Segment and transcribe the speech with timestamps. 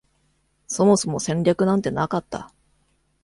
[0.65, 2.51] そもそも戦略なんてなかった